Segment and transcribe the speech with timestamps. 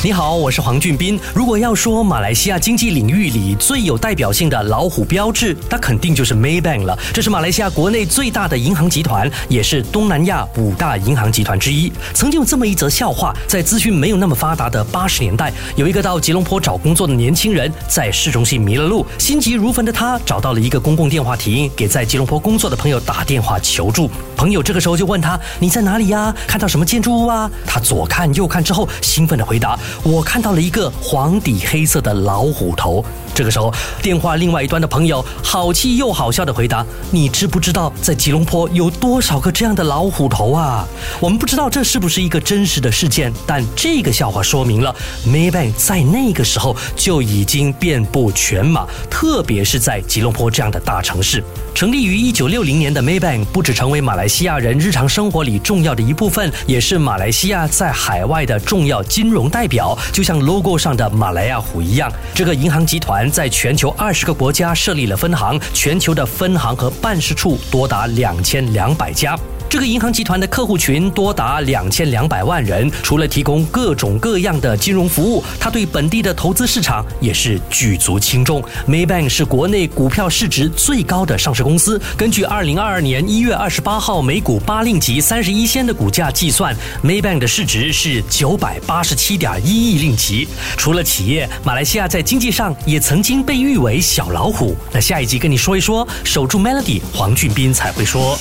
[0.00, 1.18] 你好，我是黄俊斌。
[1.34, 6.96] 如果要说马来西亚经济领域里最有代表性的老虎标志，那肯定就是 Maybank 了。
[7.12, 11.92] 这是马来西亚国内最大的银行集团，也是东南亚五大银行集团之一。
[12.14, 24.08] 曾经有这么一则笑话，在资讯没有那么发达的八十年代，有一个到吉隆坡找工作的年轻人，在市中心迷了路，心急如焚的他找到了一个公共电话亭，给在吉隆坡工作的朋友打电话求助。
[24.36, 26.32] 朋友这个时候就问他：“你在哪里呀？
[26.46, 29.76] 看到什么建筑物啊？”他左看右看之后，兴奋的回答。
[30.02, 33.04] 我看到了一个黄底黑色的老虎头。
[33.34, 40.84] 这个时候，电话另外一端的朋友好气又好笑的回答：“你知不知道在吉隆坡有多少个这样的老虎头啊？”
[41.20, 44.92] 我们不知道这是不是一个真实的事件，但这个笑话说明了
[45.24, 51.44] Maybank 在那个时候就已经遍布全马，特别是在吉隆坡这样的大城市。
[51.72, 59.77] 成立于一九六零年的 Maybank 不只成为马来西亚人日常生活里重要的一部分，也是马来西亚在海外的重要金融代表。
[60.12, 69.38] 就像 logo 上的马来亚虎一样，这个银行集团在全球二十个国家设立了分行，全球的分行和办事处多达两千两百家。
[69.70, 78.62] 这个银行集团的客户群多达两千两百万人，除了提供各种各样的金融服务，它对本地的投资市场也是举足轻重。
[78.88, 82.00] Maybank 是国内股票市值最高的上市公司。
[82.16, 86.74] 根据二零二二年一月二十八号每股八令吉三十一仙的股价计算
[87.04, 90.48] ，Maybank 的市值是九百八十七点一亿令吉。
[90.78, 94.74] 除了企业，马来西亚在经济上也曾经被誉为小老虎。
[94.92, 98.38] 那下一集跟你说一说，守住 Melody，黄俊斌才会说。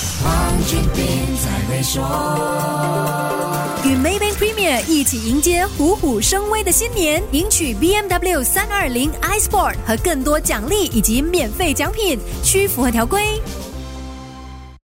[3.86, 13.42] 与 Maybank Premier 一起迎接虎虎生威的新年，赢取 BMW 三二零 iSport 和更多奖励以及免费奖品，需符合条规。